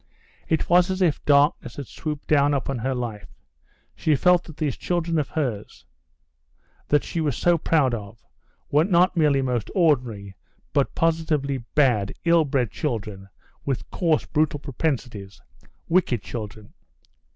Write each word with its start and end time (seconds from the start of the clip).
It 0.47 0.67
was 0.67 0.89
as 0.89 1.03
if 1.03 1.23
darkness 1.25 1.75
had 1.75 1.85
swooped 1.85 2.25
down 2.27 2.55
upon 2.55 2.79
her 2.79 2.95
life; 2.95 3.27
she 3.95 4.15
felt 4.15 4.45
that 4.45 4.57
these 4.57 4.75
children 4.75 5.19
of 5.19 5.29
hers, 5.29 5.85
that 6.87 7.03
she 7.03 7.21
was 7.21 7.37
so 7.37 7.55
proud 7.59 7.93
of, 7.93 8.25
were 8.71 8.83
not 8.85 9.15
merely 9.15 9.43
most 9.43 9.69
ordinary, 9.75 10.35
but 10.73 10.95
positively 10.95 11.59
bad, 11.75 12.15
ill 12.25 12.45
bred 12.45 12.71
children, 12.71 13.29
with 13.63 13.91
coarse, 13.91 14.25
brutal 14.25 14.57
propensities—wicked 14.59 16.23
children. 16.23 16.73